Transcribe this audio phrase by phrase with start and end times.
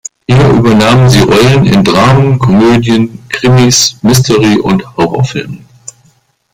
[0.27, 5.63] Hier übernahm sie Rollen in Dramen, Komödien, Krimis, Mystery- und Horrorfilmen.